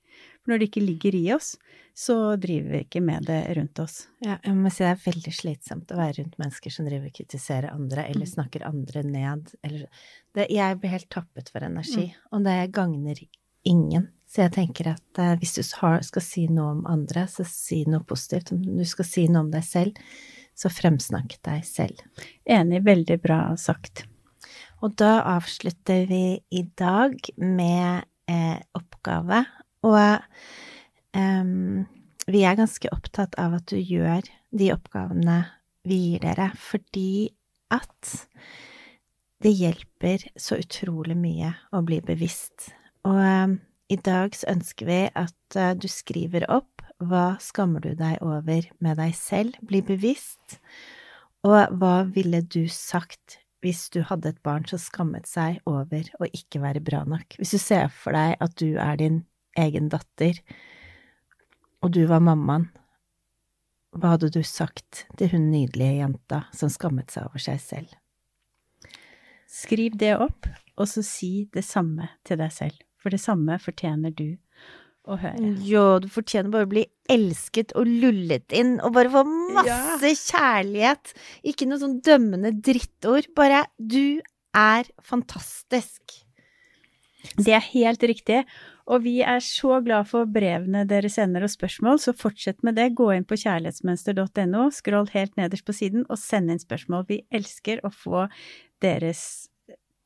For 0.41 0.53
når 0.53 0.61
det 0.61 0.69
ikke 0.69 0.83
ligger 0.85 1.17
i 1.19 1.23
oss, 1.35 1.51
så 1.95 2.17
driver 2.41 2.77
vi 2.77 2.81
ikke 2.85 3.03
med 3.03 3.27
det 3.27 3.41
rundt 3.57 3.81
oss. 3.83 3.97
Ja, 4.23 4.37
jeg 4.39 4.55
må 4.57 4.71
si 4.71 4.85
det 4.85 4.93
er 4.93 5.03
veldig 5.03 5.33
slitsomt 5.35 5.91
å 5.91 5.99
være 5.99 6.17
rundt 6.21 6.37
mennesker 6.41 6.73
som 6.73 6.87
driver 6.87 7.11
og 7.11 7.17
kritiserer 7.19 7.71
andre, 7.73 8.07
eller 8.11 8.31
snakker 8.31 8.67
andre 8.67 9.03
ned, 9.07 9.55
eller 9.67 9.87
det, 10.35 10.47
Jeg 10.51 10.79
blir 10.79 10.95
helt 10.95 11.11
tappet 11.11 11.51
for 11.51 11.67
energi, 11.67 12.07
og 12.31 12.47
det 12.47 12.59
gagner 12.75 13.19
ingen. 13.67 14.09
Så 14.31 14.45
jeg 14.45 14.55
tenker 14.55 14.93
at 14.95 15.19
eh, 15.21 15.35
hvis 15.39 15.57
du 15.59 15.61
skal 15.63 16.23
si 16.23 16.47
noe 16.51 16.71
om 16.79 16.87
andre, 16.89 17.27
så 17.31 17.45
si 17.47 17.83
noe 17.87 18.03
positivt. 18.07 18.51
Du 18.55 18.83
skal 18.87 19.07
si 19.07 19.27
noe 19.29 19.45
om 19.45 19.51
deg 19.53 19.63
selv, 19.63 19.99
så 20.55 20.71
fremsnakk 20.71 21.37
deg 21.45 21.65
selv. 21.67 22.01
Enig, 22.47 22.83
veldig 22.85 23.17
bra 23.23 23.39
sagt. 23.59 24.05
Og 24.83 24.95
da 24.99 25.19
avslutter 25.35 26.05
vi 26.09 26.37
i 26.51 26.63
dag 26.77 27.17
med 27.41 28.05
eh, 28.31 28.59
oppgave, 28.77 29.43
og 29.85 29.99
eh, 31.15 31.51
vi 32.25 32.41
er 32.41 32.57
ganske 32.57 32.91
opptatt 32.93 33.37
av 33.41 33.57
at 33.59 33.67
du 33.71 33.77
gjør 33.79 34.25
de 34.55 34.71
oppgavene 34.73 35.43
vi 35.85 35.99
gir 36.09 36.23
dere, 36.23 36.49
fordi 36.57 37.29
at 37.73 38.15
det 39.45 39.51
hjelper 39.53 40.23
så 40.39 40.57
utrolig 40.61 41.17
mye 41.19 41.51
å 41.75 41.83
bli 41.85 41.99
bevisst. 42.05 42.71
Og 43.05 43.19
eh, 43.21 43.57
i 43.93 43.97
dag 44.01 44.33
så 44.33 44.49
ønsker 44.55 44.89
vi 44.89 45.01
at 45.13 45.59
eh, 45.59 45.75
du 45.77 45.87
skriver 45.91 46.47
opp 46.49 46.84
hva 47.03 47.35
skammer 47.43 47.83
du 47.83 47.95
deg 47.97 48.21
over 48.23 48.69
med 48.83 48.99
deg 48.99 49.15
selv, 49.17 49.57
bli 49.65 49.81
bevisst, 49.85 50.59
og 51.45 51.75
hva 51.77 52.05
ville 52.09 52.41
du 52.41 52.65
sagt 52.71 53.39
hvis 53.65 53.87
du 53.93 54.03
hadde 54.05 54.29
et 54.29 54.41
barn 54.45 54.65
som 54.69 54.81
skammet 54.81 55.27
seg 55.29 55.57
over 55.69 56.07
å 56.21 56.29
ikke 56.29 56.61
være 56.61 56.83
bra 56.85 57.03
nok? 57.07 57.37
Hvis 57.39 57.55
du 57.55 57.61
ser 57.61 57.89
for 57.93 58.15
deg 58.15 58.37
at 58.41 58.55
du 58.61 58.77
er 58.77 58.97
din 59.01 59.23
egen 59.57 59.89
datter, 59.89 60.39
og 61.81 61.93
du 61.93 62.03
var 62.09 62.23
mammaen, 62.23 62.69
hva 63.95 64.15
hadde 64.15 64.31
du 64.35 64.41
sagt 64.43 65.05
til 65.15 65.31
hun 65.31 65.49
nydelige 65.53 66.01
jenta 66.01 66.41
som 66.55 66.71
skammet 66.71 67.13
seg 67.13 67.29
over 67.29 67.41
seg 67.41 67.61
selv? 67.63 67.93
Skriv 69.47 69.95
det 69.95 70.17
opp, 70.19 70.49
og 70.75 70.89
så 70.91 71.03
si 71.05 71.47
det 71.53 71.63
samme 71.63 72.09
til 72.27 72.41
deg 72.41 72.51
selv. 72.51 72.81
For 72.99 73.13
det 73.13 73.21
samme 73.23 73.55
fortjener 73.61 74.11
du 74.11 74.35
å 75.07 75.17
høre. 75.21 75.53
Jo, 75.65 75.85
du 76.01 76.07
fortjener 76.11 76.51
bare 76.53 76.67
å 76.67 76.71
bli 76.71 76.85
elsket 77.11 77.73
og 77.77 77.89
lullet 77.89 78.55
inn, 78.55 78.77
og 78.81 78.95
bare 78.97 79.11
få 79.13 79.23
masse 79.55 80.11
kjærlighet. 80.25 81.15
Ikke 81.47 81.67
noe 81.69 81.81
sånn 81.81 81.99
dømmende 82.05 82.53
drittord. 82.65 83.29
Bare 83.37 83.65
du 83.77 84.21
er 84.55 84.87
fantastisk. 85.03 86.21
Det 87.35 87.55
er 87.57 87.69
helt 87.73 88.03
riktig. 88.05 88.43
Og 88.85 89.01
vi 89.01 89.15
er 89.25 89.41
så 89.41 89.79
glad 89.81 90.05
for 90.11 90.29
brevene 90.29 90.83
dere 90.85 91.09
sender 91.09 91.47
og 91.47 91.49
spørsmål, 91.49 91.97
så 92.01 92.13
fortsett 92.13 92.61
med 92.65 92.77
det. 92.77 92.91
Gå 92.97 93.09
inn 93.15 93.25
på 93.25 93.37
kjærlighetsmønster.no, 93.41 94.67
scroll 94.75 95.09
helt 95.15 95.33
nederst 95.39 95.65
på 95.65 95.73
siden 95.73 96.05
og 96.05 96.21
send 96.21 96.53
inn 96.53 96.61
spørsmål. 96.61 97.07
Vi 97.09 97.23
elsker 97.33 97.81
å 97.81 97.89
få 97.89 98.27
deres 98.85 99.47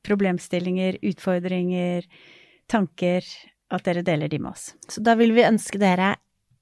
problemstillinger, 0.07 1.01
utfordringer, 1.11 2.07
tanker, 2.71 3.27
at 3.69 3.85
dere 3.85 4.03
deler 4.05 4.29
de 4.31 4.39
med 4.41 4.53
oss. 4.53 4.73
Så 4.89 5.03
da 5.05 5.15
vil 5.19 5.33
vi 5.35 5.45
ønske 5.47 5.81
dere 5.81 6.15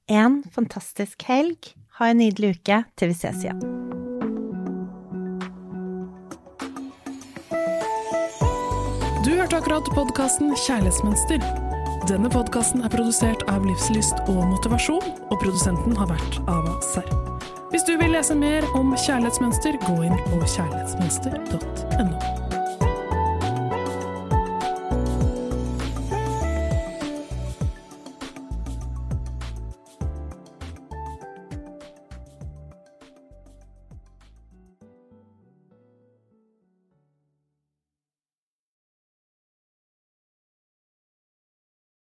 en 0.07 0.41
fantastisk 0.53 1.23
helg. 1.27 1.73
Ha 1.99 2.11
en 2.11 2.21
nydelig 2.21 2.57
uke 2.59 2.83
til 2.99 3.11
vi 3.11 3.17
ses 3.17 3.43
igjen. 3.43 3.61
Du 9.25 9.33
hørte 9.35 9.57
akkurat 9.59 9.89
podkasten 9.95 10.53
Kjærlighetsmønster. 10.55 11.41
Denne 12.07 12.29
podkasten 12.31 12.85
er 12.87 12.93
produsert 12.93 13.43
av 13.51 13.65
Livslyst 13.67 14.21
og 14.31 14.45
Motivasjon, 14.47 15.09
og 15.27 15.35
produsenten 15.41 15.97
har 15.99 16.07
vært 16.13 16.39
Ava 16.47 16.77
Serr. 16.93 17.11
Hvis 17.73 17.83
du 17.83 17.97
vil 17.99 18.15
lese 18.15 18.37
mer 18.37 18.63
om 18.79 18.95
kjærlighetsmønster, 18.95 19.75
gå 19.83 19.99
inn 20.07 20.15
på 20.29 20.39
kjærlighetsmønster.no. 20.55 22.37